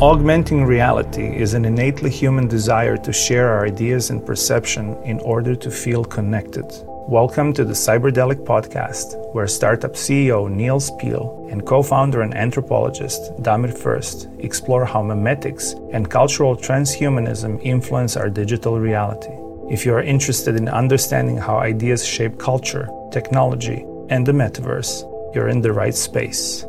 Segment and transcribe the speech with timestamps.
[0.00, 5.56] Augmenting reality is an innately human desire to share our ideas and perception in order
[5.56, 6.64] to feel connected.
[7.08, 13.32] Welcome to the Cyberdelic podcast, where startup CEO Nils Pihl and co founder and anthropologist
[13.42, 19.34] Damir First explore how memetics and cultural transhumanism influence our digital reality.
[19.68, 25.48] If you are interested in understanding how ideas shape culture, technology, and the metaverse, you're
[25.48, 26.64] in the right space.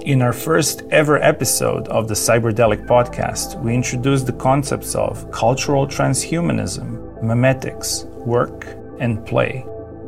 [0.00, 5.86] In our first ever episode of the Cyberdelic podcast, we introduced the concepts of cultural
[5.86, 8.66] transhumanism, memetics, work,
[8.98, 9.64] and play.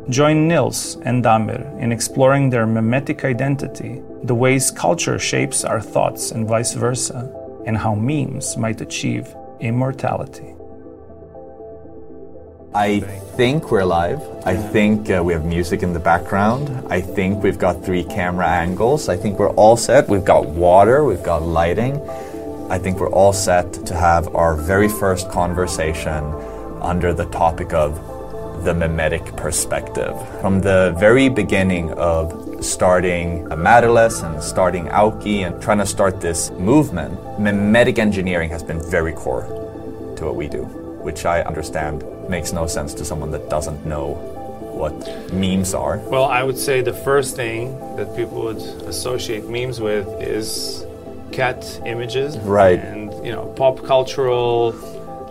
[0.09, 6.31] Join Nils and Damir in exploring their memetic identity, the ways culture shapes our thoughts
[6.31, 7.31] and vice versa,
[7.65, 10.54] and how memes might achieve immortality.
[12.75, 12.99] I
[13.37, 14.21] think we're live.
[14.45, 16.85] I think uh, we have music in the background.
[16.89, 19.07] I think we've got three camera angles.
[19.07, 20.09] I think we're all set.
[20.09, 22.01] We've got water, we've got lighting.
[22.69, 26.21] I think we're all set to have our very first conversation
[26.81, 27.95] under the topic of
[28.65, 30.13] the memetic perspective.
[30.41, 36.51] From the very beginning of starting Matterless and starting Auki and trying to start this
[36.51, 39.43] movement, memetic engineering has been very core
[40.17, 40.63] to what we do,
[41.01, 44.13] which I understand makes no sense to someone that doesn't know
[44.75, 44.93] what
[45.33, 45.97] memes are.
[45.99, 50.85] Well, I would say the first thing that people would associate memes with is
[51.31, 52.79] cat images, Right.
[52.79, 54.73] And you know, pop cultural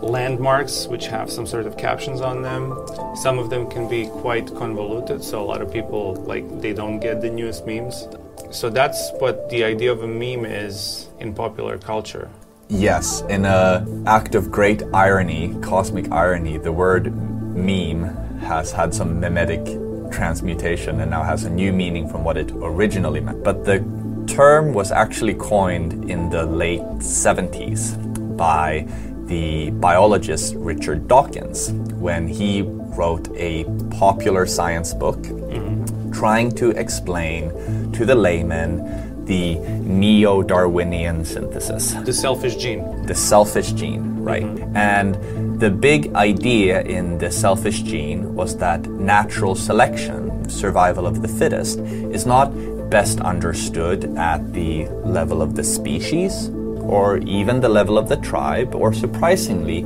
[0.02, 2.74] landmarks which have some sort of captions on them.
[3.16, 7.00] Some of them can be quite convoluted, so a lot of people like they don't
[7.00, 8.08] get the newest memes.
[8.50, 12.30] So that's what the idea of a meme is in popular culture.
[12.68, 17.14] Yes, in a act of great irony, cosmic irony, the word
[17.54, 18.04] meme
[18.40, 19.64] has had some mimetic
[20.10, 23.42] transmutation and now has a new meaning from what it originally meant.
[23.44, 23.84] But the
[24.26, 28.86] term was actually coined in the late 70s by
[29.26, 33.64] the biologist Richard Dawkins when he wrote a
[33.98, 36.12] popular science book mm-hmm.
[36.12, 43.06] trying to explain to the layman the neo Darwinian synthesis The selfish gene.
[43.06, 44.44] the selfish gene, right?
[44.44, 44.76] Mm-hmm.
[44.76, 51.28] And the big idea in the selfish gene was that natural selection, survival of the
[51.28, 52.52] fittest, is not
[52.90, 56.50] best understood at the level of the species
[56.86, 59.78] or even the level of the tribe or surprisingly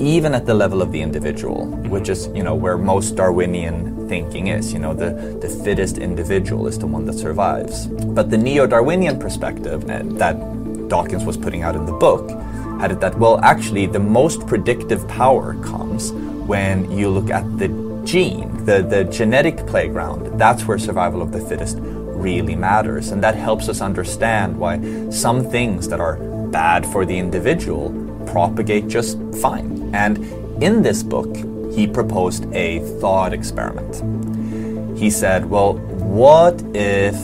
[0.00, 4.48] even at the level of the individual which is you know where most darwinian thinking
[4.48, 4.72] is.
[4.72, 5.10] You know the,
[5.40, 7.86] the fittest individual is the one that survives.
[7.86, 12.30] But the neo-darwinian perspective uh, that dawkins was putting out in the book
[12.80, 16.12] had it that well actually the most predictive power comes
[16.52, 17.68] when you look at the
[18.04, 20.38] gene the, the genetic playground.
[20.38, 23.12] That's where survival of the fittest really matters.
[23.12, 26.18] And that helps us understand why some things that are
[26.50, 27.90] bad for the individual
[28.26, 29.90] propagate just fine.
[29.94, 30.18] And
[30.62, 31.34] in this book
[31.72, 34.98] he proposed a thought experiment.
[34.98, 37.14] He said, well, what if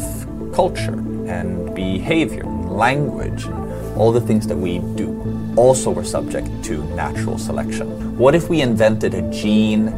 [0.55, 0.95] culture
[1.27, 5.09] and behavior, and language, and all the things that we do
[5.57, 8.17] also were subject to natural selection?
[8.17, 9.89] What if we invented a gene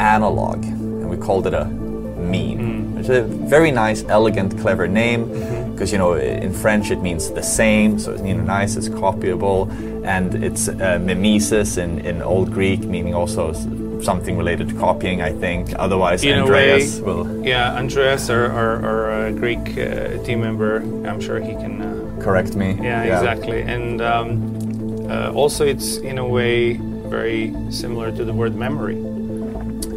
[0.00, 2.94] analog and we called it a meme?
[2.94, 2.98] Mm.
[3.00, 5.65] It's a very nice, elegant, clever name mm-hmm.
[5.76, 8.88] Because you know in French it means the same, so it's you know nice, it's
[8.88, 9.70] copyable,
[10.06, 13.52] and it's uh, mimesis in, in Old Greek, meaning also
[14.00, 15.20] something related to copying.
[15.20, 15.74] I think.
[15.78, 20.78] Otherwise, In Andreas way, will Yeah, Andreas, our, our, our uh, Greek uh, team member,
[21.06, 21.82] I'm sure he can.
[21.82, 22.78] Uh, correct me.
[22.82, 23.60] yeah, exactly.
[23.60, 28.96] And um, uh, also, it's in a way very similar to the word memory.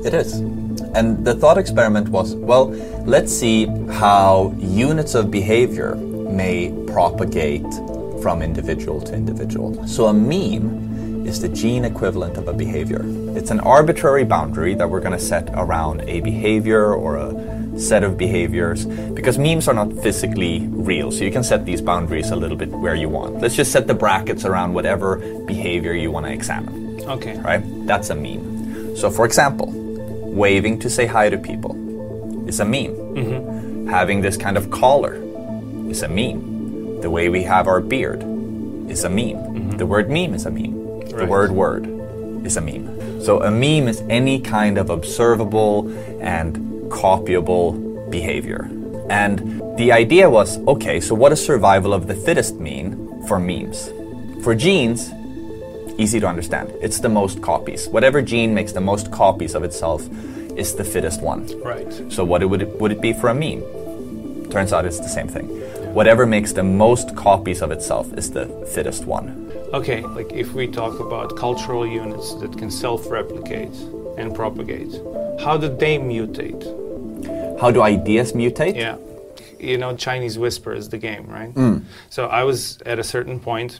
[0.05, 0.58] It is.
[0.95, 2.69] And the thought experiment was well,
[3.05, 7.65] let's see how units of behavior may propagate
[8.21, 9.87] from individual to individual.
[9.87, 13.03] So a meme is the gene equivalent of a behavior.
[13.37, 18.03] It's an arbitrary boundary that we're going to set around a behavior or a set
[18.03, 21.11] of behaviors because memes are not physically real.
[21.11, 23.41] So you can set these boundaries a little bit where you want.
[23.41, 27.37] Let's just set the brackets around whatever behavior you want to examine Okay.
[27.39, 27.61] right?
[27.87, 28.95] That's a meme.
[28.97, 29.71] So, for example,
[30.29, 31.75] waving to say hi to people
[32.47, 32.95] is a meme.
[32.95, 33.87] Mm-hmm.
[33.89, 35.15] Having this kind of collar
[35.89, 37.01] is a meme.
[37.01, 38.21] The way we have our beard
[38.89, 39.37] is a meme.
[39.37, 39.77] Mm-hmm.
[39.77, 41.07] The word meme is a meme.
[41.09, 41.85] The word word
[42.45, 43.21] is a meme.
[43.21, 45.89] So, a meme is any kind of observable
[46.21, 46.57] and
[46.89, 48.69] copyable behavior.
[49.09, 53.91] And the idea was okay, so what does survival of the fittest mean for memes?
[54.43, 55.11] For genes,
[55.99, 56.71] easy to understand.
[56.81, 57.87] It's the most copies.
[57.89, 60.07] Whatever gene makes the most copies of itself
[60.57, 61.45] is the fittest one.
[61.61, 61.91] Right.
[62.11, 63.61] So what it would it, would it be for a meme?
[64.49, 65.47] Turns out it's the same thing.
[65.93, 69.51] Whatever makes the most copies of itself is the fittest one.
[69.73, 73.73] Okay, like if we talk about cultural units that can self replicate
[74.17, 74.93] and propagate,
[75.39, 76.63] how do they mutate?
[77.59, 78.75] How do ideas mutate?
[78.75, 78.97] Yeah.
[79.59, 81.53] You know, Chinese Whisper is the game, right?
[81.53, 81.83] Mm.
[82.09, 83.79] So I was at a certain point,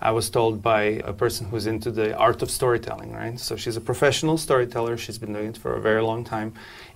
[0.00, 3.40] I was told by a person who's into the art of storytelling, right?
[3.40, 4.96] So she's a professional storyteller.
[4.96, 6.52] She's been doing it for a very long time.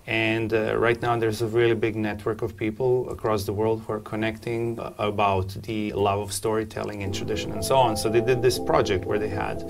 [0.07, 3.93] And uh, right now, there's a really big network of people across the world who
[3.95, 7.97] are connecting about the love of storytelling and tradition and so on.
[7.97, 9.63] So they did this project where they had,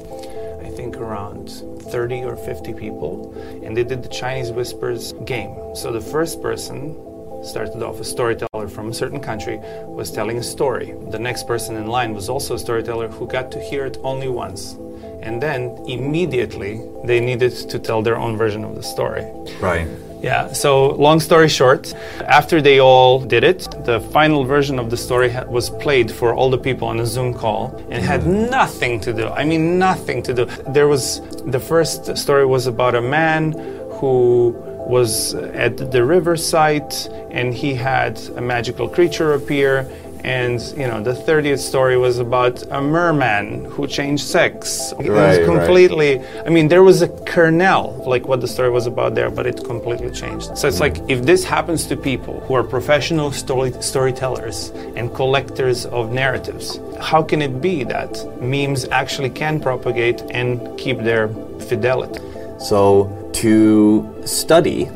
[0.64, 1.50] I think, around
[1.90, 3.32] 30 or 50 people,
[3.62, 5.76] and they did the Chinese Whispers game.
[5.76, 6.96] So the first person
[7.44, 10.94] started off a storyteller from a certain country was telling a story.
[11.10, 14.28] The next person in line was also a storyteller who got to hear it only
[14.28, 14.76] once.
[15.22, 19.24] And then immediately they needed to tell their own version of the story.
[19.60, 19.88] Right.
[20.22, 21.94] Yeah, so long story short,
[22.26, 26.34] after they all did it, the final version of the story ha- was played for
[26.34, 28.50] all the people on a Zoom call and had mm-hmm.
[28.50, 29.28] nothing to do.
[29.28, 30.44] I mean, nothing to do.
[30.68, 33.52] There was the first story was about a man
[33.92, 34.54] who
[34.90, 36.92] was at the riverside
[37.30, 39.88] and he had a magical creature appear
[40.24, 44.92] and you know the 30th story was about a merman who changed sex.
[44.92, 45.46] It Right, was right.
[45.46, 49.46] completely i mean there was a kernel like what the story was about there but
[49.46, 50.56] it completely changed.
[50.58, 50.86] So it's hmm.
[50.86, 56.80] like if this happens to people who are professional story- storytellers and collectors of narratives
[57.00, 61.28] how can it be that memes actually can propagate and keep their
[61.70, 62.20] fidelity
[62.60, 63.08] So,
[63.40, 64.90] to study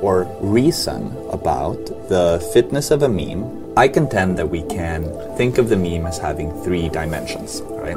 [0.00, 1.76] or reason about
[2.08, 5.04] the fitness of a meme, I contend that we can
[5.36, 7.96] think of the meme as having three dimensions, right?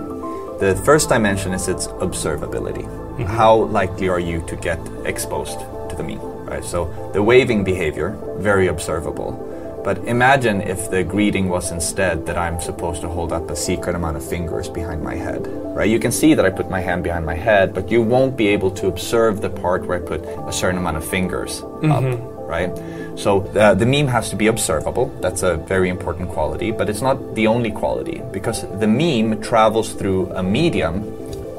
[0.60, 2.84] The first dimension is its observability.
[2.84, 3.24] Mm-hmm.
[3.24, 6.64] How likely are you to get exposed to the meme, right?
[6.64, 9.32] So, the waving behavior, very observable.
[9.84, 13.96] But imagine if the greeting was instead that I'm supposed to hold up a secret
[13.96, 15.46] amount of fingers behind my head,
[15.76, 15.90] right?
[15.90, 18.48] You can see that I put my hand behind my head, but you won't be
[18.48, 22.04] able to observe the part where I put a certain amount of fingers up,
[22.48, 22.72] right?
[23.16, 25.08] So uh, the meme has to be observable.
[25.20, 29.94] That's a very important quality, but it's not the only quality because the meme travels
[29.94, 31.04] through a medium,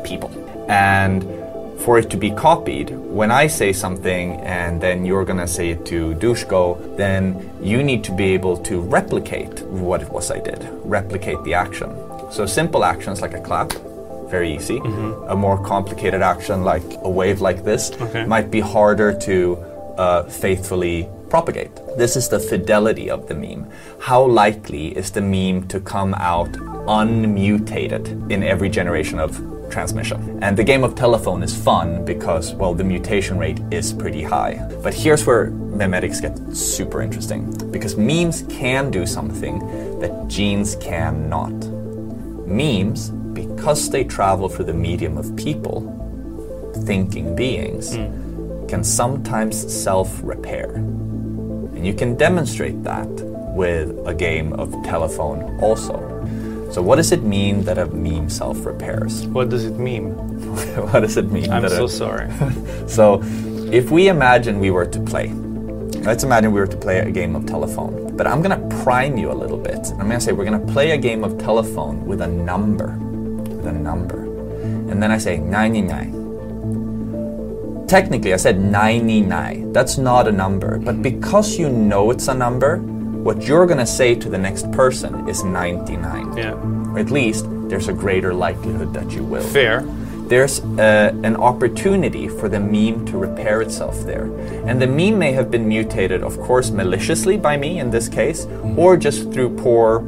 [0.03, 0.31] people.
[0.69, 1.23] And
[1.79, 5.85] for it to be copied, when I say something and then you're gonna say it
[5.87, 10.67] to Dushko, then you need to be able to replicate what it was I did,
[10.85, 11.91] replicate the action.
[12.31, 13.73] So simple actions like a clap,
[14.31, 14.79] very easy.
[15.29, 18.25] A more complicated action like a wave like this Okay.
[18.25, 19.57] might be harder to
[19.99, 21.71] uh, faithfully propagate.
[21.99, 23.67] This is the fidelity of the meme.
[24.01, 26.49] How likely is the meme to come out
[26.89, 30.43] unmutated in every generation of transmission?
[30.43, 34.55] And the game of telephone is fun because, well, the mutation rate is pretty high.
[34.83, 39.59] But here's where memetics get super interesting because memes can do something
[40.01, 41.53] that genes cannot.
[42.47, 45.81] Memes, because they travel through the medium of people,
[46.85, 48.67] thinking beings, hmm.
[48.67, 50.75] can sometimes self repair.
[50.75, 53.09] And you can demonstrate that
[53.55, 56.14] with a game of telephone also.
[56.75, 59.25] So, what does it mean that a meme self repairs?
[59.29, 60.11] what does it mean
[60.91, 61.51] what does it mean?
[61.53, 62.29] i'm so a- sorry
[62.89, 63.23] so,
[63.71, 65.29] if we imagine we were to play,
[66.03, 68.17] let's imagine we were to play a game of telephone.
[68.17, 69.79] But I'm going to prime you a little bit.
[69.93, 72.99] I'm going to say we're going to play a game of telephone with a number.
[72.99, 74.25] With a number.
[74.91, 77.87] And then I say 99.
[77.87, 79.73] Technically, I said 99.
[79.73, 80.79] That's not a number.
[80.79, 82.83] But because you know it's a number,
[83.25, 86.37] what you're going to say to the next person is 99.
[86.37, 86.53] yeah
[86.93, 89.83] Or at least there's a greater likelihood that you will fair
[90.29, 94.25] there's uh, an opportunity for the meme to repair itself there.
[94.67, 98.47] And the meme may have been mutated, of course, maliciously by me in this case,
[98.77, 100.01] or just through poor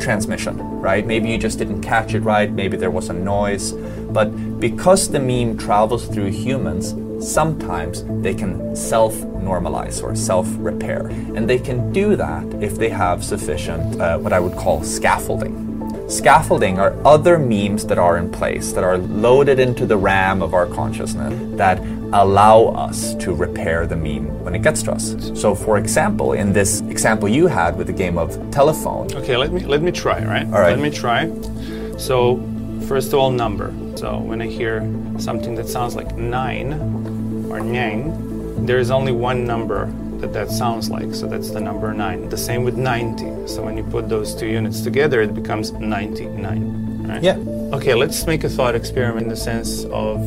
[0.00, 1.06] transmission, right?
[1.06, 3.72] Maybe you just didn't catch it right, maybe there was a noise.
[4.10, 11.06] But because the meme travels through humans, sometimes they can self normalize or self repair.
[11.36, 15.68] And they can do that if they have sufficient, uh, what I would call scaffolding.
[16.08, 20.54] Scaffolding are other memes that are in place, that are loaded into the RAM of
[20.54, 21.78] our consciousness, that
[22.12, 25.14] allow us to repair the meme when it gets to us.
[25.40, 29.52] So, for example, in this example you had with the game of telephone, Okay, let
[29.52, 30.46] me let me try, right?
[30.46, 30.70] All right.
[30.70, 31.30] Let me try.
[31.96, 32.42] So,
[32.88, 33.72] first of all, number.
[34.00, 34.80] So, when I hear
[35.18, 36.72] something that sounds like nine
[37.52, 41.14] or nine, there is only one number that that sounds like.
[41.14, 42.30] So that's the number nine.
[42.30, 43.46] The same with 90.
[43.46, 47.06] So when you put those two units together, it becomes 99.
[47.08, 47.22] Right?
[47.22, 47.36] Yeah.
[47.76, 50.18] Okay, let's make a thought experiment in the sense of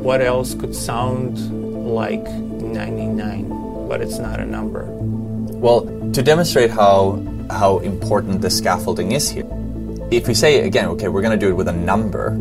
[0.00, 1.38] what else could sound
[1.86, 3.48] like 99,
[3.88, 4.86] but it's not a number.
[5.66, 5.82] well,
[6.12, 9.46] to demonstrate how how important the scaffolding is here.
[10.10, 12.36] If we say again, okay, we're going to do it with a number,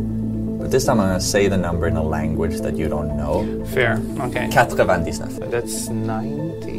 [0.71, 3.65] this time I'm going to say the number in a language that you don't know.
[3.67, 4.01] Fair.
[4.19, 4.47] Okay.
[4.47, 5.49] 99.
[5.49, 6.71] That's 90.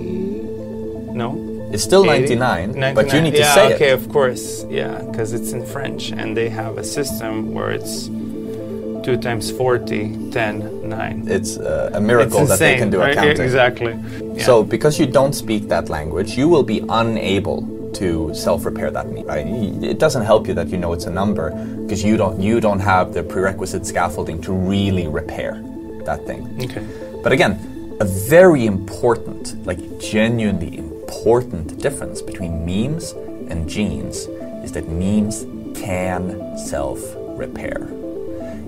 [1.13, 1.51] No?
[1.73, 2.35] It's still 80?
[2.35, 3.23] 99, but you 99.
[3.23, 3.95] need to yeah, say okay, it.
[3.95, 4.65] of course.
[4.69, 10.31] Yeah, because it's in French and they have a system where it's 2 times 40,
[10.31, 11.29] 10, 9.
[11.29, 13.13] It's uh, a miracle it's that they can do right?
[13.13, 13.41] accounting.
[13.41, 13.99] Exactly.
[14.21, 14.45] Yeah.
[14.45, 17.63] So, because you don't speak that language, you will be unable
[17.95, 19.27] to self-repair that meat.
[19.27, 19.47] Right?
[19.47, 21.51] It doesn't help you that you know it's a number
[21.83, 25.63] because you don't you don't have the prerequisite scaffolding to really repair
[26.05, 26.43] that thing.
[26.65, 26.87] Okay.
[27.23, 33.13] But again, a very important, like genuinely important difference between memes
[33.51, 34.27] and genes
[34.65, 35.45] is that memes
[35.79, 37.89] can self-repair.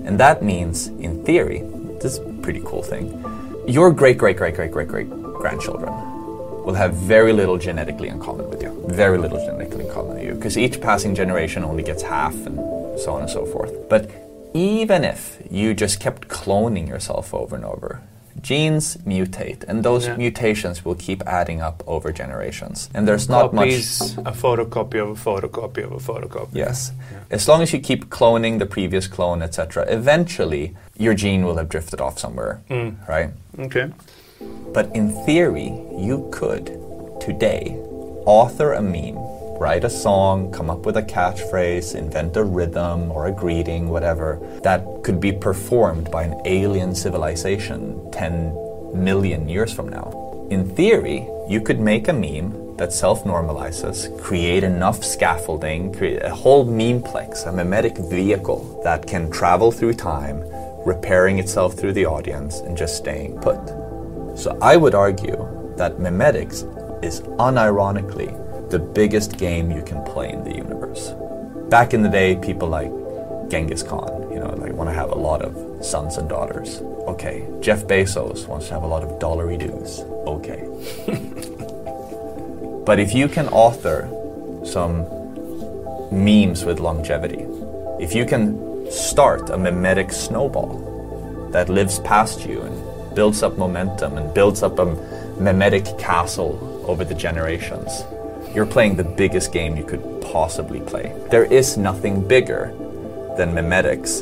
[0.05, 1.63] And that means, in theory,
[2.01, 3.23] this is a pretty cool thing.
[3.67, 6.12] Your great great great great great great grandchildren
[6.65, 8.71] will have very little genetically in common with you.
[8.87, 10.33] Very little genetically in common with you.
[10.33, 12.57] Because each passing generation only gets half and
[12.99, 13.89] so on and so forth.
[13.89, 14.09] But
[14.53, 18.01] even if you just kept cloning yourself over and over,
[18.41, 20.17] genes mutate and those Yeah.
[20.17, 22.89] mutations will keep adding up over generations.
[22.93, 23.67] And there's not much
[24.17, 26.49] a photocopy of a photocopy of a photocopy.
[26.53, 26.91] Yes.
[27.31, 31.69] As long as you keep cloning the previous clone, etc., eventually your gene will have
[31.69, 32.95] drifted off somewhere, mm.
[33.07, 33.31] right?
[33.59, 33.91] Okay.
[34.73, 36.65] But in theory, you could
[37.21, 37.77] today
[38.25, 39.17] author a meme,
[39.59, 44.39] write a song, come up with a catchphrase, invent a rhythm or a greeting, whatever,
[44.63, 48.53] that could be performed by an alien civilization 10
[48.93, 50.47] million years from now.
[50.49, 56.33] In theory, you could make a meme that self normalizes, create enough scaffolding, create a
[56.33, 60.43] whole memeplex, a mimetic vehicle that can travel through time,
[60.85, 63.82] repairing itself through the audience, and just staying put.
[64.35, 65.37] So I would argue
[65.77, 66.63] that memetics
[67.03, 71.11] is unironically the biggest game you can play in the universe.
[71.69, 72.91] Back in the day, people like
[73.49, 76.81] Genghis Khan, you know, like want to have a lot of sons and daughters.
[77.07, 77.47] Okay.
[77.61, 79.99] Jeff Bezos wants to have a lot of dollary dues.
[80.25, 80.67] Okay.
[82.85, 84.09] but if you can author
[84.65, 85.05] some
[86.11, 87.45] memes with longevity,
[87.99, 92.82] if you can start a mimetic snowball that lives past you and
[93.15, 94.85] builds up momentum and builds up a
[95.39, 98.03] mimetic castle over the generations,
[98.53, 101.15] you're playing the biggest game you could possibly play.
[101.29, 102.73] There is nothing bigger
[103.37, 104.21] than mimetics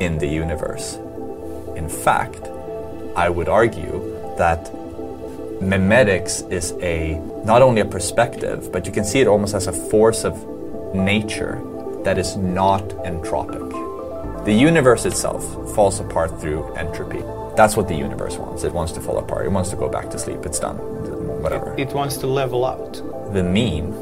[0.00, 0.94] in the universe.
[1.74, 2.48] In fact,
[3.16, 4.70] I would argue that
[5.60, 9.72] mimetics is a not only a perspective, but you can see it almost as a
[9.72, 10.34] force of
[10.94, 11.60] nature
[12.04, 13.64] that is not entropic.
[14.44, 15.42] The universe itself
[15.74, 17.22] falls apart through entropy.
[17.56, 18.64] That's what the universe wants.
[18.64, 19.46] It wants to fall apart.
[19.46, 20.44] It wants to go back to sleep.
[20.44, 20.76] It's done.
[21.42, 21.74] Whatever.
[21.78, 22.92] It wants to level out.
[23.32, 23.92] The meme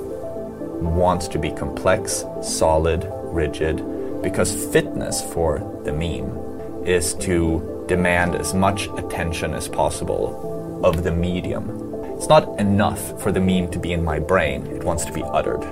[0.96, 3.76] wants to be complex, solid, rigid,
[4.22, 11.12] because fitness for the meme is to demand as much attention as possible of the
[11.12, 11.94] medium.
[12.16, 15.22] It's not enough for the meme to be in my brain, it wants to be
[15.22, 15.62] uttered.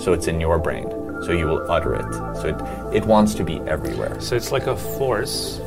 [0.00, 0.88] So it's in your brain,
[1.22, 2.12] so you will utter it.
[2.36, 4.20] So it, it wants to be everywhere.
[4.20, 5.60] So it's like a force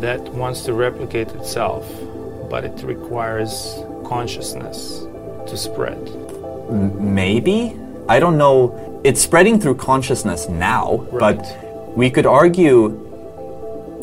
[0.00, 1.84] that wants to replicate itself,
[2.50, 5.06] but it requires consciousness
[5.46, 5.98] to spread.
[6.70, 7.76] Maybe?
[8.08, 9.00] I don't know.
[9.04, 11.36] It's spreading through consciousness now, Right.
[11.36, 12.98] but we could argue.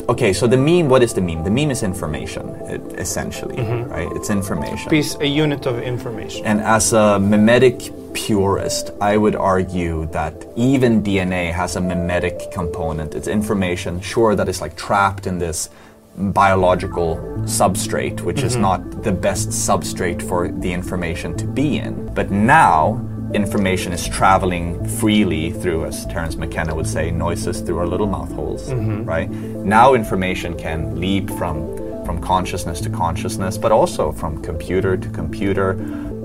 [0.08, 1.42] Okay, so the meme, what is the meme?
[1.42, 2.48] The meme is information,
[2.96, 3.90] essentially, mm-hmm.
[3.90, 4.08] right?
[4.12, 4.88] It's information.
[4.88, 6.46] Piece, a unit of information.
[6.46, 13.16] And as a mimetic purist, I would argue that even DNA has a mimetic component.
[13.16, 15.70] It's information, sure, that is like trapped in this
[16.16, 18.62] biological substrate, which is mm-hmm.
[18.62, 22.14] not the best substrate for the information to be in.
[22.14, 27.86] But now, information is traveling freely through, as Terence McKenna would say, noises through our
[27.86, 29.04] little mouth holes, mm-hmm.
[29.04, 29.30] right?
[29.30, 35.70] Now, information can leap from from consciousness to consciousness, but also from computer to computer.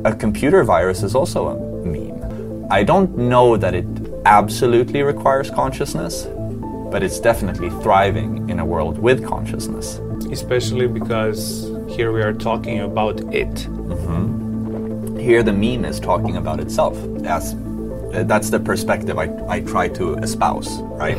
[0.05, 2.67] A computer virus is also a meme.
[2.69, 3.87] I don't know that it
[4.25, 6.27] absolutely requires consciousness,
[6.91, 9.99] but it's definitely thriving in a world with consciousness.
[10.31, 13.49] Especially because here we are talking about it.
[13.49, 14.40] Mm-hmm.
[15.21, 16.97] Here, the meme is talking about itself.
[17.25, 17.53] As
[18.13, 21.15] uh, that's the perspective I, I try to espouse, right?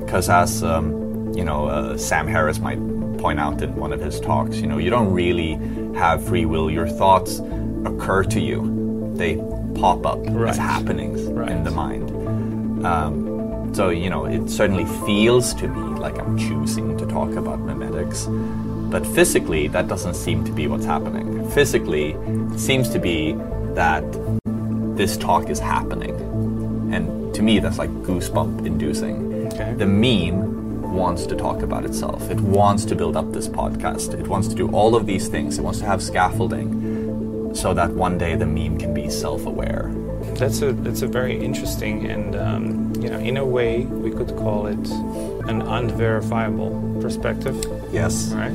[0.00, 2.78] Because as um, you know, uh, Sam Harris might
[3.18, 5.52] point out in one of his talks, you know, you don't really
[5.96, 6.70] have free will.
[6.70, 7.40] Your thoughts
[7.86, 9.36] occur to you; they
[9.80, 10.50] pop up Right.
[10.50, 12.84] as happenings in the mind.
[12.86, 17.60] Um, so you know, it certainly feels to me like I'm choosing to talk about
[17.60, 18.26] mimetics,
[18.92, 21.50] but physically, that doesn't seem to be what's happening.
[21.50, 22.12] Physically,
[22.54, 23.32] it seems to be
[23.74, 24.04] that
[24.96, 26.14] this talk is happening.
[26.92, 29.46] And to me, that's like goosebump inducing.
[29.46, 29.72] Okay.
[29.78, 32.30] The meme wants to talk about itself.
[32.30, 34.12] It wants to build up this podcast.
[34.12, 35.58] It wants to do all of these things.
[35.58, 39.90] It wants to have scaffolding so that one day the meme can be self aware.
[40.34, 44.36] That's a that's a very interesting and um, you know in a way we could
[44.36, 44.84] call it
[45.48, 47.56] an unverifiable perspective,
[47.90, 48.32] Yes.
[48.34, 48.52] right?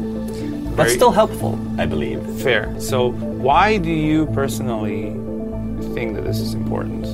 [0.77, 2.21] But still helpful, I believe.
[2.41, 2.79] fair.
[2.79, 3.11] So
[3.47, 5.11] why do you personally
[5.95, 7.05] think that this is important?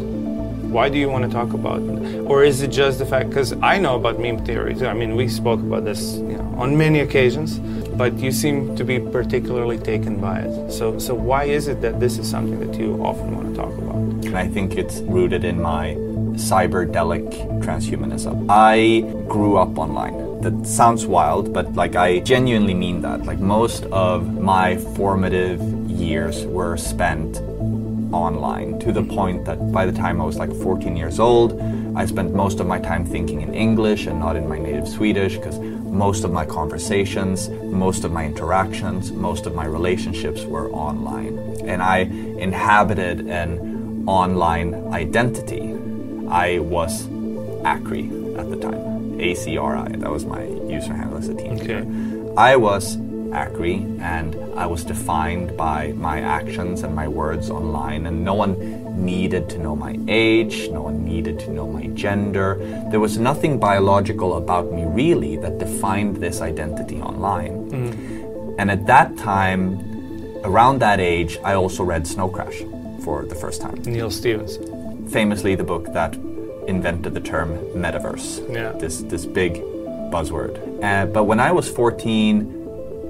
[0.69, 2.03] Why do you want to talk about, it?
[2.25, 3.29] or is it just the fact?
[3.29, 4.87] Because I know about meme theory too.
[4.87, 7.59] I mean, we spoke about this you know, on many occasions,
[7.95, 10.71] but you seem to be particularly taken by it.
[10.71, 13.73] So, so why is it that this is something that you often want to talk
[13.77, 13.95] about?
[14.25, 15.93] And I think it's rooted in my
[16.35, 17.29] cyberdelic
[17.61, 18.47] transhumanism.
[18.49, 20.22] I grew up online.
[20.43, 23.25] That sounds wild, but like I genuinely mean that.
[23.25, 27.37] Like most of my formative years were spent
[28.13, 31.57] online to the point that by the time I was like 14 years old,
[31.95, 35.37] I spent most of my time thinking in English and not in my native Swedish
[35.37, 41.37] because most of my conversations, most of my interactions, most of my relationships were online.
[41.63, 45.73] And I inhabited an online identity.
[46.27, 47.07] I was
[47.63, 48.92] ACRI at the time,
[49.23, 49.89] A C R I.
[50.03, 51.79] That was my user handle as a teenager.
[51.79, 52.33] Okay.
[52.37, 52.97] I was
[53.43, 58.53] ACRI and I was defined by my actions and my words online, and no one
[59.11, 62.49] needed to know my age, no one needed to know my gender.
[62.91, 67.71] There was nothing biological about me really that defined this identity online.
[67.71, 68.59] Mm-hmm.
[68.59, 69.63] And at that time,
[70.43, 72.61] around that age, I also read Snow Crash
[73.03, 73.81] for the first time.
[73.85, 75.07] Neal Stephenson.
[75.09, 76.13] Famously, the book that
[76.67, 78.71] invented the term metaverse Yeah.
[78.73, 79.61] this this big
[80.11, 80.57] buzzword.
[80.83, 82.61] Uh, but when I was 14,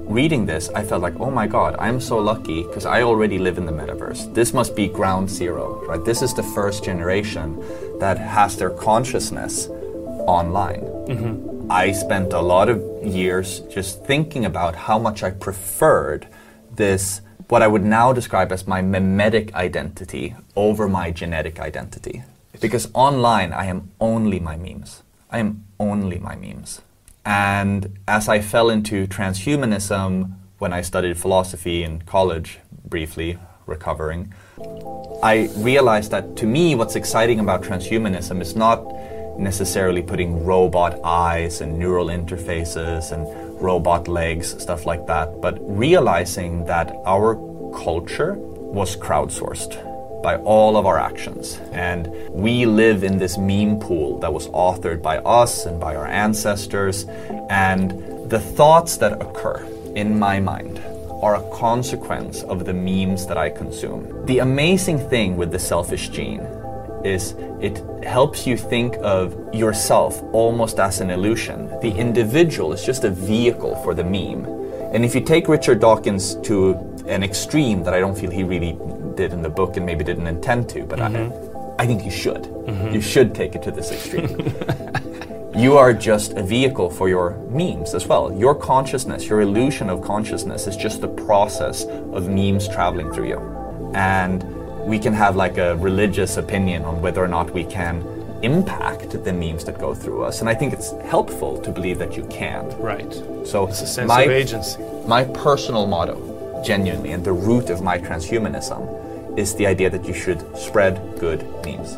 [0.06, 3.56] reading this, I felt like, oh my god, I'm so lucky because I already live
[3.58, 4.32] in the metaverse.
[4.34, 6.02] This must be ground zero, right?
[6.04, 7.58] This is the first generation
[8.00, 9.68] that has their consciousness
[10.26, 10.82] online.
[11.70, 16.26] I spent a lot of years just thinking about how much I preferred
[16.74, 22.22] this, what I would now describe as my mimetic identity over my genetic identity.
[22.64, 25.02] Because online, I am only my memes.
[25.30, 26.80] I am only my memes.
[27.26, 34.32] And as I fell into transhumanism when I studied philosophy in college, briefly recovering,
[35.22, 38.80] I realized that to me, what's exciting about transhumanism is not
[39.38, 43.26] necessarily putting robot eyes and neural interfaces and
[43.60, 47.34] robot legs, stuff like that, but realizing that our
[47.74, 49.93] culture was crowdsourced
[50.24, 51.60] by all of our actions.
[51.72, 56.06] And we live in this meme pool that was authored by us and by our
[56.06, 57.04] ancestors.
[57.50, 57.90] And
[58.30, 59.62] the thoughts that occur
[59.94, 60.80] in my mind
[61.22, 64.24] are a consequence of the memes that I consume.
[64.24, 66.40] The amazing thing with the selfish gene
[67.04, 71.68] is it helps you think of yourself almost as an illusion.
[71.82, 74.46] The individual is just a vehicle for the meme.
[74.94, 76.72] And if you take Richard Dawkins to
[77.06, 78.78] an extreme that I don't feel he really
[79.16, 81.80] did in the book and maybe didn't intend to, but I, mm-hmm.
[81.80, 82.42] I think you should.
[82.42, 82.94] Mm-hmm.
[82.94, 84.54] You should take it to this extreme.
[85.54, 88.32] you are just a vehicle for your memes as well.
[88.32, 93.92] Your consciousness, your illusion of consciousness is just the process of memes traveling through you.
[93.94, 94.42] And
[94.84, 98.02] we can have like a religious opinion on whether or not we can
[98.42, 100.40] impact the memes that go through us.
[100.40, 102.68] And I think it's helpful to believe that you can.
[102.78, 103.12] Right.
[103.44, 104.82] So It's a sense my, of agency.
[105.06, 106.16] my personal motto,
[106.64, 111.42] genuinely, and the root of my transhumanism is the idea that you should spread good
[111.64, 111.96] memes.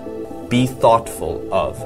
[0.48, 1.81] Be thoughtful of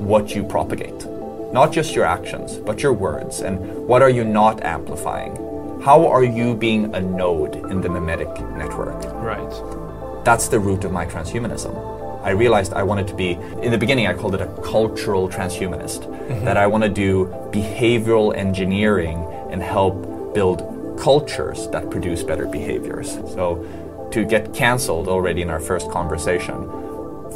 [0.00, 1.06] what you propagate.
[1.52, 3.40] Not just your actions, but your words.
[3.40, 5.36] And what are you not amplifying?
[5.82, 9.04] How are you being a node in the mimetic network?
[9.14, 10.24] Right.
[10.24, 11.96] That's the root of my transhumanism.
[12.22, 16.00] I realized I wanted to be, in the beginning, I called it a cultural transhumanist,
[16.00, 16.44] mm-hmm.
[16.44, 23.12] that I want to do behavioral engineering and help build cultures that produce better behaviors.
[23.34, 23.64] So,
[24.12, 26.68] to get canceled already in our first conversation,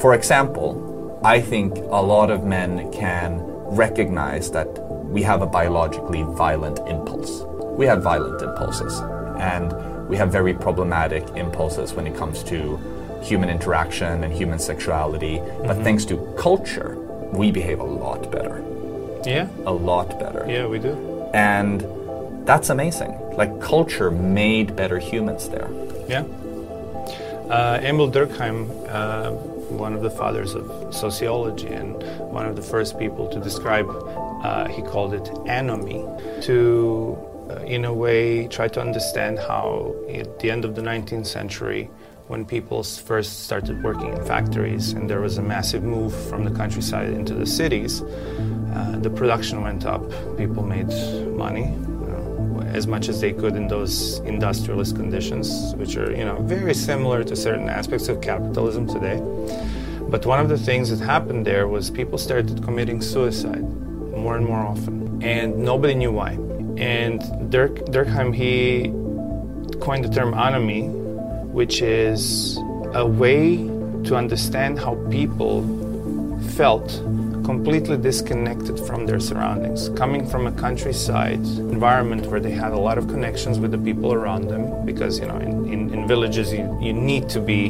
[0.00, 4.68] for example, I think a lot of men can recognize that
[5.04, 7.42] we have a biologically violent impulse.
[7.76, 9.00] We have violent impulses,
[9.38, 12.78] and we have very problematic impulses when it comes to
[13.22, 15.38] human interaction and human sexuality.
[15.38, 15.82] But mm-hmm.
[15.84, 16.96] thanks to culture,
[17.32, 18.64] we behave a lot better.
[19.24, 19.48] Yeah.
[19.66, 20.46] A lot better.
[20.48, 21.28] Yeah, we do.
[21.34, 21.84] And
[22.46, 23.12] that's amazing.
[23.36, 25.70] Like, culture made better humans there.
[26.08, 26.24] Yeah.
[27.50, 29.32] Uh, Émile Durkheim, uh,
[29.70, 34.68] one of the fathers of sociology and one of the first people to describe, uh,
[34.68, 36.04] he called it anomie,
[36.42, 37.18] to
[37.50, 41.90] uh, in a way, try to understand how at the end of the 19th century,
[42.28, 46.50] when people first started working in factories and there was a massive move from the
[46.52, 50.02] countryside into the cities, uh, the production went up.
[50.36, 50.86] People made
[51.36, 51.74] money
[52.70, 57.24] as much as they could in those industrialist conditions, which are you know very similar
[57.24, 59.18] to certain aspects of capitalism today.
[60.08, 63.62] But one of the things that happened there was people started committing suicide
[64.16, 66.32] more and more often, and nobody knew why.
[66.76, 68.90] And Dirk Durkheim he
[69.80, 70.88] coined the term anomie,
[71.52, 72.58] which is
[72.94, 73.56] a way
[74.04, 75.62] to understand how people
[76.56, 76.90] felt
[77.50, 81.44] completely disconnected from their surroundings, coming from a countryside
[81.76, 85.26] environment where they had a lot of connections with the people around them, because you
[85.26, 87.62] know in, in, in villages you, you need to be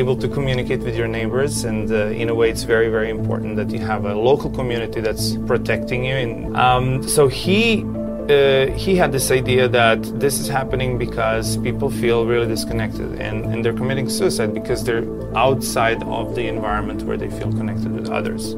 [0.00, 3.54] able to communicate with your neighbors, and uh, in a way it's very very important
[3.60, 6.16] that you have a local community that's protecting you.
[6.24, 6.84] And um,
[7.16, 7.84] so he
[8.28, 13.38] uh, he had this idea that this is happening because people feel really disconnected and,
[13.50, 15.06] and they're committing suicide because they're
[15.36, 18.54] outside of the environment where they feel connected with others.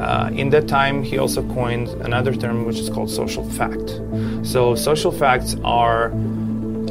[0.00, 4.00] Uh, in that time, he also coined another term which is called social fact.
[4.42, 6.10] So, social facts are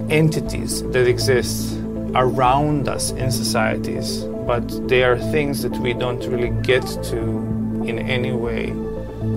[0.09, 1.75] entities that exist
[2.13, 7.17] around us in societies, but they are things that we don't really get to
[7.85, 8.73] in any way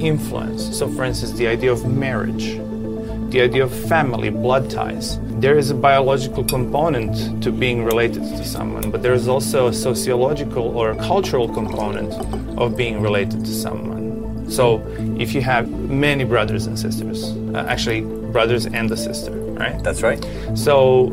[0.00, 0.76] influence.
[0.76, 2.58] So, for instance, the idea of marriage,
[3.32, 5.18] the idea of family, blood ties.
[5.40, 9.72] There is a biological component to being related to someone, but there is also a
[9.72, 12.12] sociological or a cultural component
[12.58, 14.48] of being related to someone.
[14.50, 14.82] So,
[15.18, 19.82] if you have many brothers and sisters, uh, actually, brothers and a sister, right?
[19.82, 20.22] That's right.
[20.54, 21.06] So,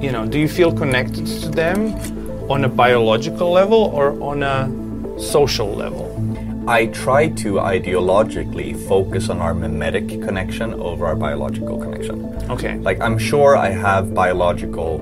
[0.00, 1.92] you know, do you feel connected to them
[2.50, 6.08] on a biological level or on a social level?
[6.66, 12.24] I try to ideologically focus on our mimetic connection over our biological connection.
[12.50, 12.78] Okay.
[12.78, 14.98] Like, I'm sure I have biological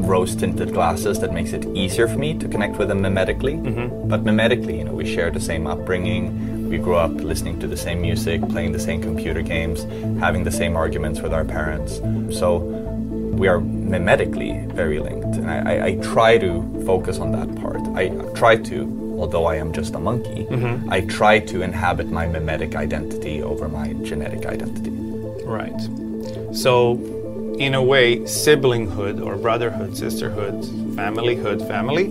[0.00, 3.60] rose tinted glasses that makes it easier for me to connect with them mimetically.
[3.60, 4.08] Mm-hmm.
[4.08, 7.76] But mimetically, you know, we share the same upbringing, we grew up listening to the
[7.76, 9.84] same music, playing the same computer games,
[10.20, 11.96] having the same arguments with our parents.
[12.38, 15.36] So we are mimetically very linked.
[15.36, 17.80] And I, I, I try to focus on that part.
[17.96, 20.90] I try to, although I am just a monkey, mm-hmm.
[20.90, 24.90] I try to inhabit my mimetic identity over my genetic identity.
[25.44, 25.80] Right.
[26.54, 26.94] So,
[27.58, 30.64] in a way, siblinghood or brotherhood, sisterhood,
[30.96, 32.06] familyhood, family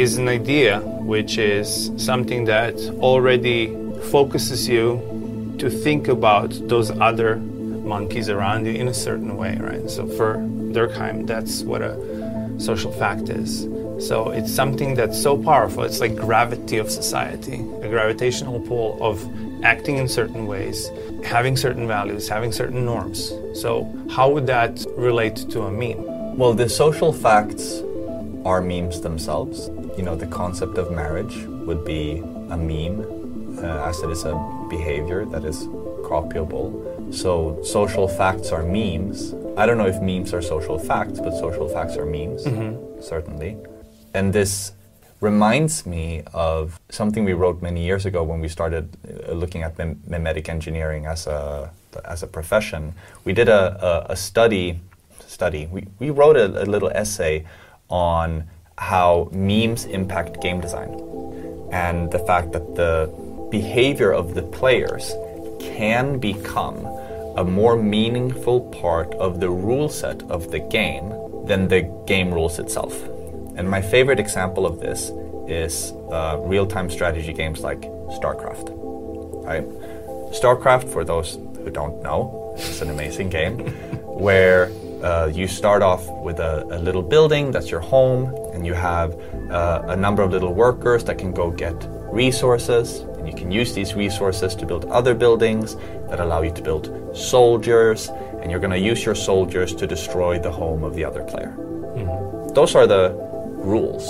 [0.00, 0.80] is an idea
[1.12, 3.74] which is something that already
[4.10, 4.84] focuses you
[5.58, 9.90] to think about those other monkeys around you in a certain way, right?
[9.90, 10.36] So, for
[10.74, 11.94] Durkheim, that's what a
[12.58, 13.66] social fact is.
[13.98, 15.82] So, it's something that's so powerful.
[15.84, 19.26] It's like gravity of society, a gravitational pull of
[19.64, 20.90] acting in certain ways,
[21.24, 23.32] having certain values, having certain norms.
[23.54, 26.36] So, how would that relate to a meme?
[26.36, 27.82] Well, the social facts
[28.44, 29.70] are memes themselves.
[29.96, 32.18] You know, the concept of marriage would be
[32.50, 34.34] a meme, uh, as it is a
[34.68, 35.66] behavior that is
[36.04, 37.14] copyable.
[37.14, 39.34] So, social facts are memes.
[39.56, 42.44] I don't know if memes are social facts, but social facts are memes,
[43.00, 43.56] certainly.
[44.16, 44.72] And this
[45.20, 48.88] reminds me of something we wrote many years ago when we started
[49.28, 51.70] uh, looking at mim- mimetic engineering as a
[52.04, 52.94] as a profession.
[53.24, 54.80] We did a, a, a study
[55.26, 55.66] study.
[55.66, 57.44] We, we wrote a, a little essay
[57.88, 58.44] on
[58.78, 60.92] how memes impact game design
[61.70, 63.12] and the fact that the
[63.50, 65.14] behavior of the players
[65.60, 66.78] can become
[67.36, 71.12] a more meaningful part of the rule set of the game
[71.46, 72.94] than the game rules itself.
[73.56, 75.10] And my favorite example of this
[75.48, 77.82] is uh, real time strategy games like
[78.18, 78.70] StarCraft.
[79.44, 79.66] Right?
[80.32, 83.58] StarCraft, for those who don't know, is an amazing game
[84.04, 84.70] where
[85.02, 89.14] uh, you start off with a, a little building that's your home, and you have
[89.50, 91.74] uh, a number of little workers that can go get
[92.10, 95.76] resources, and you can use these resources to build other buildings
[96.08, 98.08] that allow you to build soldiers,
[98.40, 101.56] and you're going to use your soldiers to destroy the home of the other player.
[102.54, 103.25] Those are the
[103.66, 104.06] rules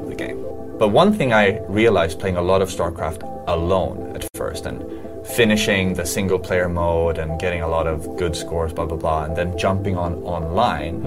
[0.00, 0.38] of the game.
[0.78, 4.82] But one thing I realized playing a lot of StarCraft alone at first and
[5.26, 9.24] finishing the single player mode and getting a lot of good scores, blah, blah, blah,
[9.24, 11.04] and then jumping on online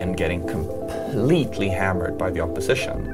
[0.00, 3.06] and getting completely hammered by the opposition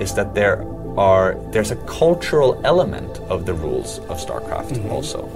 [0.00, 0.66] is that there
[0.98, 5.28] are there's a cultural element of the rules of StarCraft also.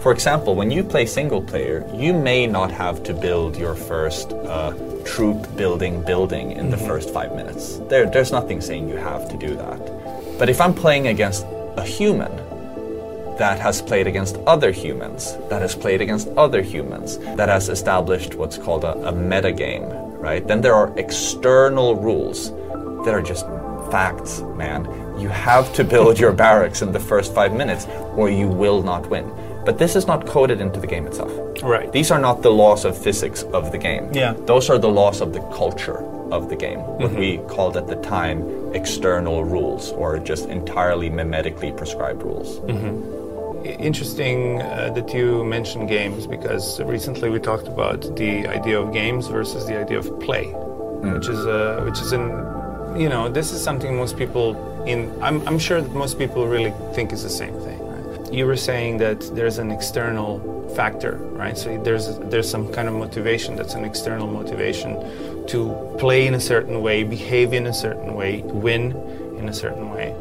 [0.00, 4.32] For example, when you play single player, you may not have to build your first
[4.32, 4.72] uh,
[5.08, 6.86] troop building building in the mm-hmm.
[6.86, 7.78] first five minutes.
[7.88, 10.38] There, there's nothing saying you have to do that.
[10.38, 12.30] But if I'm playing against a human
[13.38, 18.34] that has played against other humans, that has played against other humans, that has established
[18.34, 19.84] what's called a, a meta game,
[20.20, 20.46] right?
[20.46, 22.50] Then there are external rules
[23.04, 23.46] that are just
[23.90, 24.84] facts, man.
[25.18, 29.08] You have to build your barracks in the first five minutes, or you will not
[29.08, 29.26] win.
[29.68, 31.30] But this is not coded into the game itself.
[31.62, 31.92] Right.
[31.92, 34.10] These are not the laws of physics of the game.
[34.14, 34.32] Yeah.
[34.32, 35.98] Those are the laws of the culture
[36.32, 36.78] of the game.
[36.78, 37.46] What we mm-hmm.
[37.48, 38.38] called at the time
[38.74, 42.60] external rules, or just entirely mimetically prescribed rules.
[42.60, 43.66] Mm-hmm.
[43.66, 49.26] Interesting uh, that you mentioned games because recently we talked about the idea of games
[49.26, 51.12] versus the idea of play, mm.
[51.12, 52.22] which is a which is in
[52.96, 56.72] you know this is something most people in I'm, I'm sure that most people really
[56.94, 57.77] think is the same thing.
[58.30, 61.56] You were saying that there's an external factor, right?
[61.56, 66.40] So there's there's some kind of motivation that's an external motivation to play in a
[66.40, 68.92] certain way, behave in a certain way, win
[69.38, 70.14] in a certain way.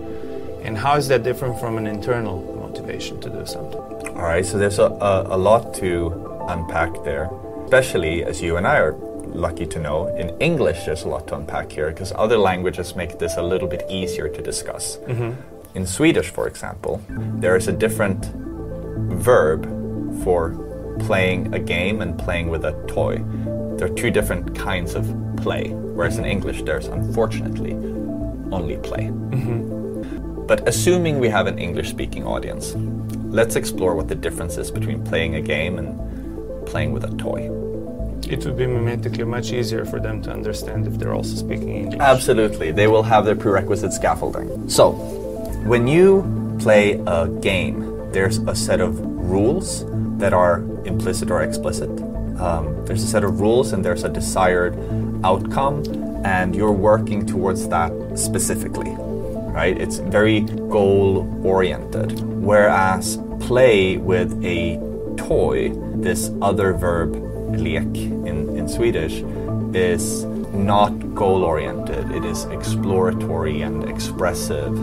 [0.63, 3.81] And how is that different from an internal motivation to do something?
[4.15, 7.29] All right, so there's a, a, a lot to unpack there,
[7.65, 8.95] especially as you and I are
[9.27, 10.07] lucky to know.
[10.15, 13.67] In English, there's a lot to unpack here because other languages make this a little
[13.67, 14.97] bit easier to discuss.
[14.97, 15.56] Mm-hmm.
[15.77, 16.99] In Swedish, for example,
[17.37, 18.25] there is a different
[19.21, 19.63] verb
[20.23, 20.57] for
[21.01, 23.23] playing a game and playing with a toy.
[23.77, 25.05] There are two different kinds of
[25.37, 27.73] play, whereas in English, there's unfortunately
[28.51, 29.03] only play.
[29.03, 30.47] Mm-hmm.
[30.47, 32.73] But assuming we have an English speaking audience,
[33.31, 37.51] let's explore what the difference is between playing a game and playing with a toy.
[38.27, 42.01] It would be mimetically much easier for them to understand if they're also speaking English.
[42.01, 44.67] Absolutely, they will have their prerequisite scaffolding.
[44.67, 45.25] So,
[45.67, 49.83] when you play a game, there's a set of rules
[50.17, 51.89] that are implicit or explicit.
[52.39, 54.75] Um, there's a set of rules and there's a desired
[55.25, 55.83] outcome,
[56.23, 58.95] and you're working towards that specifically,
[59.51, 59.77] right?
[59.77, 62.17] It's very goal oriented.
[62.21, 64.77] Whereas play with a
[65.17, 67.15] toy, this other verb,
[67.59, 69.21] lek in, in Swedish,
[69.75, 72.09] is not goal oriented.
[72.11, 74.73] It is exploratory and expressive.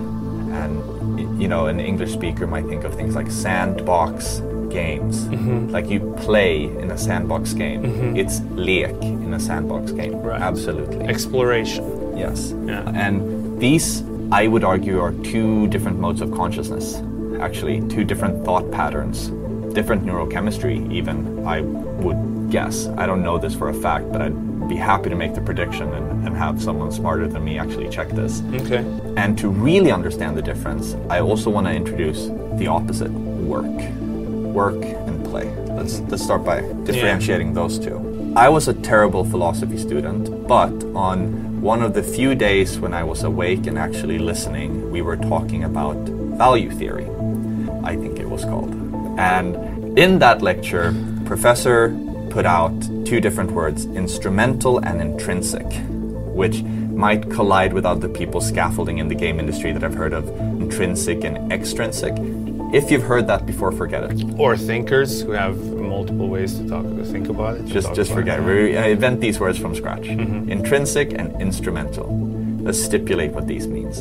[0.55, 4.41] And, you know, an English speaker might think of things like sandbox
[4.71, 5.25] games.
[5.25, 5.69] Mm-hmm.
[5.69, 7.83] Like you play in a sandbox game.
[7.83, 8.17] Mm-hmm.
[8.17, 10.21] It's lek in a sandbox game.
[10.23, 10.41] Right.
[10.41, 11.07] Absolutely.
[11.07, 12.17] Exploration.
[12.17, 12.55] Yes.
[12.65, 12.89] Yeah.
[12.95, 17.03] And these, I would argue, are two different modes of consciousness,
[17.41, 19.29] actually, two different thought patterns,
[19.75, 22.87] different neurochemistry, even, I would guess.
[22.97, 25.93] I don't know this for a fact, but I'd be happy to make the prediction
[25.93, 28.43] and, and have someone smarter than me actually check this.
[28.55, 28.85] Okay.
[29.17, 32.27] And to really understand the difference, I also want to introduce
[32.59, 33.77] the opposite work.
[34.55, 35.51] Work and play.
[35.67, 38.33] Let's, let's start by differentiating those two.
[38.37, 43.05] I was a terrible philosophy student, but on one of the few days when I
[43.05, 45.97] was awake and actually listening, we were talking about
[46.37, 47.07] value theory,
[47.85, 48.75] I think it was called.
[49.19, 51.97] And in that lecture, professor
[52.35, 52.75] put out
[53.07, 55.67] two different words, instrumental and intrinsic,
[56.35, 60.29] which might collide with other people's scaffolding in the game industry that I've heard of
[60.61, 62.13] intrinsic and extrinsic.
[62.75, 64.25] If you've heard that before, forget it.
[64.37, 67.67] Or thinkers who have multiple ways to talk to think about it.
[67.67, 68.41] Just, just forget.
[68.41, 68.43] it.
[68.43, 70.05] We uh, invent these words from scratch.
[70.09, 72.34] Intrinsic and instrumental.
[72.65, 73.99] Let's stipulate what these means.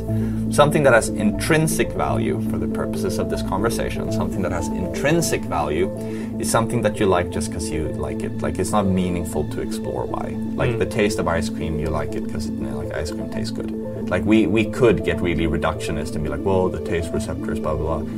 [0.55, 5.41] Something that has intrinsic value for the purposes of this conversation, something that has intrinsic
[5.41, 5.93] value
[6.39, 8.41] is something that you like just because you like it.
[8.41, 10.29] Like it's not meaningful to explore why.
[10.55, 10.79] Like mm.
[10.79, 13.51] the taste of ice cream, you like it because you know, like ice cream tastes
[13.51, 13.69] good.
[14.09, 17.75] Like we, we could get really reductionist and be like, well, the taste receptors, blah
[17.75, 18.09] blah blah.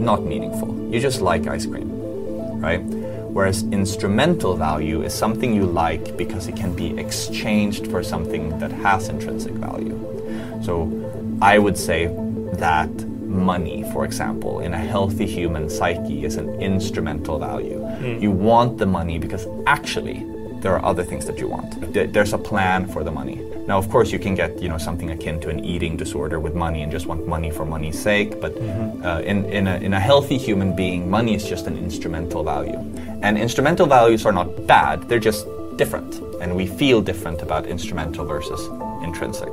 [0.00, 0.90] Not meaningful.
[0.92, 1.88] You just like ice cream,
[2.60, 2.82] right?
[3.32, 8.70] Whereas instrumental value is something you like because it can be exchanged for something that
[8.70, 9.96] has intrinsic value.
[10.62, 10.74] So
[11.40, 12.06] I would say
[12.54, 12.90] that
[13.26, 17.78] money, for example, in a healthy human psyche is an instrumental value.
[17.78, 18.18] Hmm.
[18.18, 20.26] You want the money because actually
[20.60, 21.92] there are other things that you want.
[21.92, 23.40] There's a plan for the money.
[23.66, 26.54] Now, of course, you can get you know something akin to an eating disorder with
[26.54, 28.40] money and just want money for money's sake.
[28.40, 32.42] But uh, in in a, in a healthy human being, money is just an instrumental
[32.42, 32.78] value,
[33.22, 35.08] and instrumental values are not bad.
[35.08, 35.46] They're just
[35.76, 38.60] different, and we feel different about instrumental versus
[39.04, 39.52] intrinsic.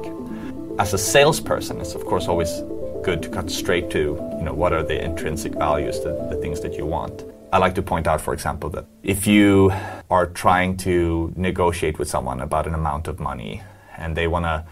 [0.80, 2.64] As a salesperson, it's of course always
[3.04, 6.62] good to cut straight to you know what are the intrinsic values, the, the things
[6.62, 7.26] that you want.
[7.52, 9.72] I like to point out, for example, that if you
[10.10, 13.62] are trying to negotiate with someone about an amount of money
[14.00, 14.64] and they want to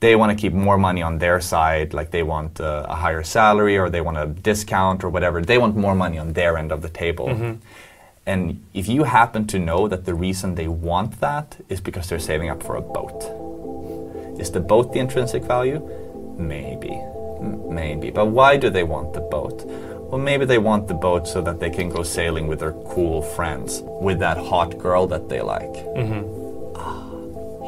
[0.00, 3.22] they want to keep more money on their side, like they want uh, a higher
[3.22, 6.72] salary or they want a discount or whatever, they want more money on their end
[6.72, 7.28] of the table.
[8.26, 12.18] And if you happen to know that the reason they want that is because they're
[12.18, 13.22] saving up for a boat,
[14.40, 15.80] is the boat the intrinsic value?
[16.36, 17.00] Maybe.
[17.40, 18.10] Maybe.
[18.10, 19.64] But why do they want the boat?
[19.64, 23.20] Well, maybe they want the boat so that they can go sailing with their cool
[23.22, 25.74] friends, with that hot girl that they like.
[26.76, 27.04] Ah,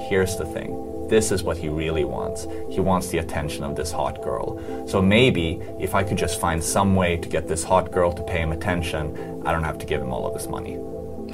[0.08, 0.70] here's the thing.
[1.08, 2.46] This is what he really wants.
[2.68, 4.60] He wants the attention of this hot girl.
[4.88, 8.22] So maybe if I could just find some way to get this hot girl to
[8.22, 10.78] pay him attention, I don't have to give him all of this money.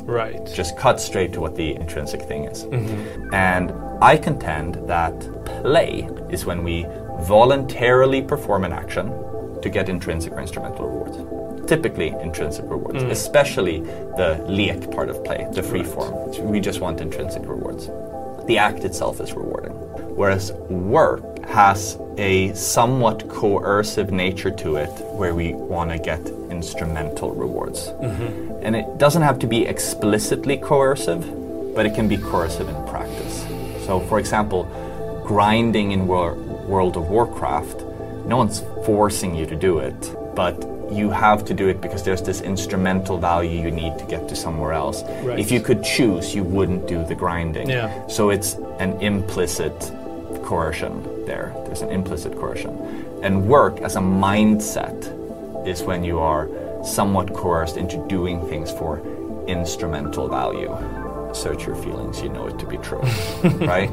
[0.05, 0.45] Right.
[0.55, 2.65] Just cut straight to what the intrinsic thing is.
[2.65, 3.35] Mm-hmm.
[3.35, 5.19] And I contend that
[5.63, 6.87] play is when we
[7.21, 9.07] voluntarily perform an action
[9.63, 11.69] to get intrinsic or instrumental rewards.
[11.69, 13.11] Typically, intrinsic rewards, mm.
[13.11, 13.81] especially
[14.17, 16.13] the lek part of play, the free form.
[16.51, 17.89] We just want intrinsic rewards.
[18.47, 19.73] The act itself is rewarding.
[20.17, 27.33] Whereas work has a somewhat coercive nature to it where we want to get instrumental
[27.33, 27.89] rewards.
[27.89, 28.65] Mm-hmm.
[28.65, 31.23] And it doesn't have to be explicitly coercive,
[31.75, 33.47] but it can be coercive in practice.
[33.87, 34.65] So, for example,
[35.25, 37.83] grinding in Wor- World of Warcraft,
[38.27, 40.57] no one's forcing you to do it, but
[40.93, 44.37] you have to do it because there's this instrumental value you need to get to
[44.37, 45.03] somewhere else.
[45.23, 45.39] Right.
[45.39, 47.69] If you could choose, you wouldn't do the grinding.
[47.69, 48.07] Yeah.
[48.07, 49.93] So it's an implicit
[50.45, 51.53] coercion there.
[51.67, 52.77] There's an implicit coercion.
[53.23, 55.19] And work as a mindset
[55.67, 56.49] is when you are
[56.85, 59.01] somewhat coerced into doing things for
[59.47, 60.71] instrumental value.
[61.35, 63.01] Search your feelings, you know it to be true,
[63.67, 63.91] right?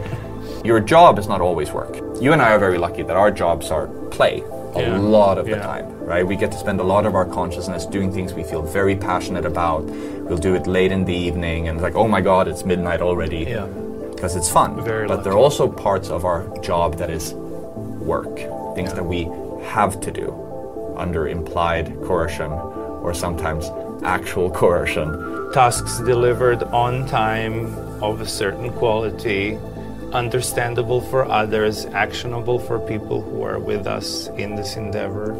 [0.66, 1.96] Your job is not always work.
[2.22, 4.44] You and I are very lucky that our jobs are play
[4.76, 4.98] a Yeah.
[5.00, 6.26] lot of the time, right?
[6.26, 9.46] We get to spend a lot of our consciousness doing things we feel very passionate
[9.46, 9.84] about.
[9.84, 13.46] We'll do it late in the evening and like, oh my god, it's midnight already
[13.50, 13.66] Yeah.
[14.16, 14.82] because it's fun.
[14.84, 17.34] Very but there are also parts of our job that is
[18.14, 18.36] work,
[18.76, 19.28] things that we
[19.64, 20.34] have to do
[20.98, 23.72] under implied coercion or sometimes
[24.04, 25.08] actual coercion.
[25.54, 29.58] Tasks delivered on time of a certain quality,
[30.14, 35.34] understandable for others, actionable for people who are with us in this endeavor.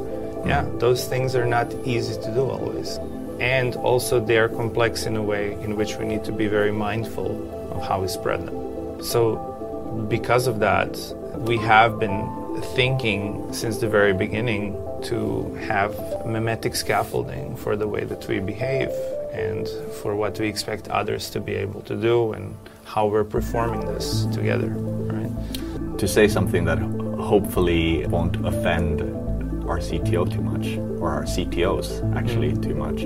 [0.46, 0.80] Yeah, mm.
[0.80, 2.98] those things are not easy to do always.
[3.40, 6.72] And also, they are complex in a way in which we need to be very
[6.72, 9.04] mindful of how we spread them.
[9.04, 9.38] So,
[10.10, 10.98] because of that,
[11.38, 12.28] we have been
[12.76, 15.94] thinking since the very beginning to have
[16.26, 18.90] memetic scaffolding for the way that we behave
[19.32, 19.68] and
[20.02, 22.58] for what we expect others to be able to do and
[22.90, 26.00] how we're performing this together, right?
[26.00, 26.80] To say something that
[27.22, 29.02] hopefully won't offend
[29.70, 32.64] our CTO too much, or our CTOs actually mm.
[32.64, 33.02] too much,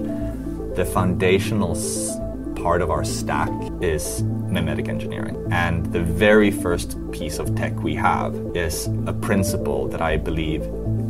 [0.77, 2.17] the foundational s-
[2.55, 5.35] part of our stack is memetic engineering.
[5.51, 10.61] And the very first piece of tech we have is a principle that I believe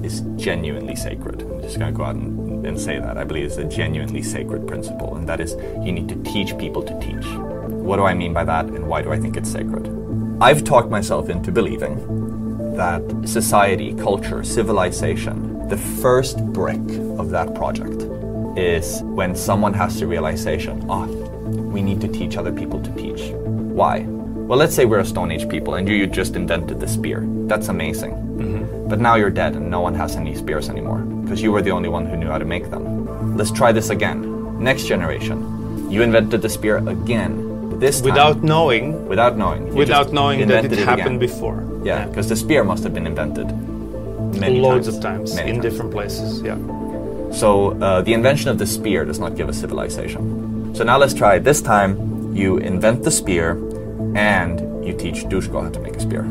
[0.03, 1.43] is genuinely sacred.
[1.43, 3.19] I'm just going to go out and, and say that.
[3.19, 5.51] I believe it's a genuinely sacred principle, and that is
[5.85, 7.52] you need to teach people to teach.
[7.83, 9.87] What do I mean by that, and why do I think it's sacred?
[10.39, 11.95] I've talked myself into believing
[12.77, 16.79] that society, culture, civilization, the first brick
[17.19, 18.03] of that project
[18.57, 23.31] is when someone has the realization, ah, we need to teach other people to teach.
[23.33, 24.05] Why?
[24.07, 27.25] Well, let's say we're a Stone Age people and you, you just invented the spear.
[27.47, 28.87] That's amazing.
[28.87, 31.71] But now you're dead and no one has any spears anymore because you were the
[31.71, 33.37] only one who knew how to make them.
[33.37, 34.61] Let's try this again.
[34.63, 37.52] Next generation, you invented the spear again.
[37.83, 41.27] This time, Without knowing, without knowing, you without knowing that it happened again.
[41.27, 41.57] before.
[41.83, 43.47] Yeah, because the spear must have been invented
[44.39, 45.65] many Loads times, of times many in times.
[45.67, 46.41] different places.
[46.41, 46.55] Yeah.
[47.41, 47.49] So
[47.81, 50.73] uh, the invention of the spear does not give us civilization.
[50.73, 51.39] So now let's try.
[51.39, 51.91] This time
[52.33, 53.59] you invent the spear,
[54.15, 56.21] and you teach Dushko how to make a spear.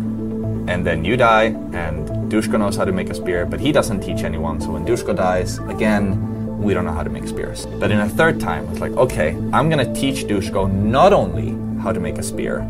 [0.73, 1.49] And then you die,
[1.85, 4.59] and Dushko knows how to make a spear, but he doesn't teach anyone.
[4.63, 6.17] So when Dushko dies, again,
[6.63, 7.67] we don't know how to make spears.
[7.67, 11.51] But in a third time, it's like, okay, I'm gonna teach Dushko not only
[11.83, 12.61] how to make a spear,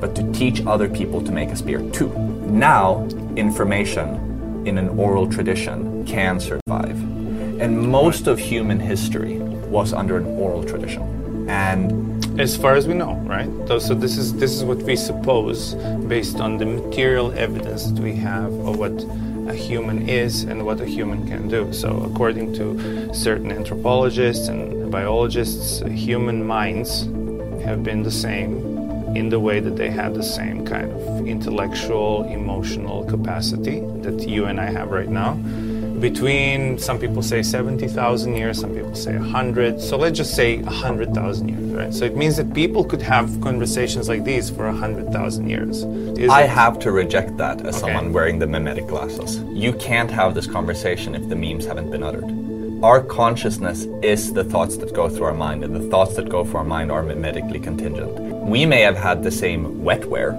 [0.00, 2.08] but to teach other people to make a spear too.
[2.46, 6.98] Now, information in an oral tradition can survive.
[7.60, 11.02] And most of human history was under an oral tradition.
[11.48, 11.92] And
[12.40, 13.48] As far as we know, right?
[13.80, 15.74] So, this is this is what we suppose
[16.08, 18.96] based on the material evidence that we have of what
[19.48, 21.72] a human is and what a human can do.
[21.72, 27.02] So according to certain anthropologists and biologists, human minds
[27.64, 28.74] have been the same
[29.16, 34.46] in the way that they had the same kind of intellectual, emotional capacity that you
[34.46, 35.38] and I have right now.
[36.04, 39.80] Between some people say 70,000 years, some people say 100.
[39.80, 41.94] So let's just say 100,000 years, right?
[41.94, 45.84] So it means that people could have conversations like these for 100,000 years.
[46.18, 47.86] Is I it- have to reject that as Okay.
[47.86, 49.40] someone wearing the memetic glasses.
[49.54, 52.30] You can't have this conversation if the memes haven't been uttered.
[52.82, 56.44] Our consciousness is the thoughts that go through our mind, and the thoughts that go
[56.44, 58.12] through our mind are memetically contingent.
[58.46, 60.34] We may have had the same wetware,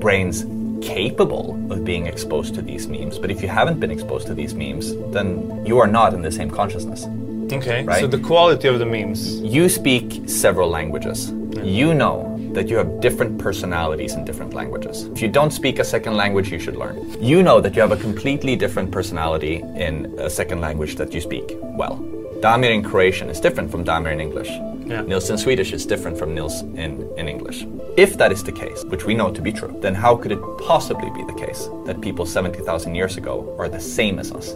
[0.00, 0.46] brains
[0.82, 4.54] capable of being exposed to these memes, but if you haven't been exposed to these
[4.54, 7.06] memes, then you are not in the same consciousness.
[7.52, 7.84] Okay.
[7.84, 8.00] Right?
[8.00, 9.40] So the quality of the memes.
[9.40, 11.30] You speak several languages.
[11.62, 15.04] You know that you have different personalities in different languages.
[15.06, 16.96] If you don't speak a second language, you should learn.
[17.22, 21.20] You know that you have a completely different personality in a second language that you
[21.20, 21.96] speak well.
[22.42, 24.48] Damir in Croatian is different from Damir in English.
[24.48, 25.02] Yeah.
[25.02, 27.64] Nils in Swedish is different from Nils in, in English.
[27.96, 30.40] If that is the case, which we know to be true, then how could it
[30.58, 34.54] possibly be the case that people 70,000 years ago are the same as us?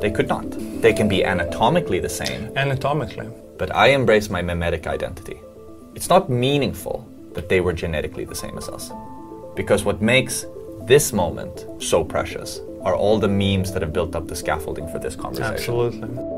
[0.00, 0.46] They could not.
[0.82, 3.28] They can be anatomically the same, Anatomically.
[3.56, 5.38] but I embrace my memetic identity.
[5.94, 8.90] It's not meaningful that they were genetically the same as us.
[9.54, 10.44] Because what makes
[10.86, 14.98] this moment so precious are all the memes that have built up the scaffolding for
[14.98, 15.54] this conversation.
[15.54, 16.37] Absolutely.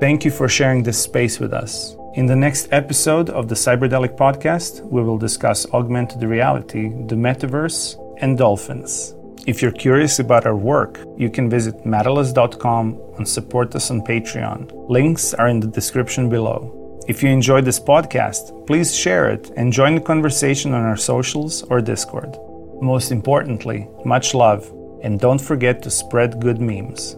[0.00, 1.96] Thank you for sharing this space with us.
[2.14, 7.96] In the next episode of the Cyberdelic podcast, we will discuss augmented reality, the metaverse,
[8.20, 9.16] and dolphins.
[9.48, 14.70] If you're curious about our work, you can visit metalis.com and support us on Patreon.
[14.88, 17.00] Links are in the description below.
[17.08, 21.64] If you enjoyed this podcast, please share it and join the conversation on our socials
[21.64, 22.36] or Discord.
[22.80, 24.72] Most importantly, much love,
[25.02, 27.16] and don't forget to spread good memes.